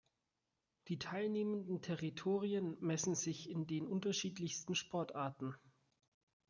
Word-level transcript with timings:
Die 0.87 0.97
teilnehmenden 0.97 1.83
Territorien 1.83 2.75
messen 2.79 3.13
sich 3.13 3.47
in 3.51 3.67
den 3.67 3.85
unterschiedlichsten 3.85 4.73
Sportarten. 4.73 5.53